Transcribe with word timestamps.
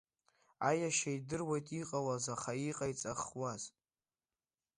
Аиашьа 0.69 1.09
идыруеит 1.17 1.67
иҟалаз, 1.79 2.25
аха 2.35 2.51
иҟаиҵахуаз. 2.69 3.63